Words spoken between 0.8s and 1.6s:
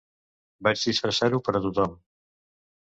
disfressar-ho per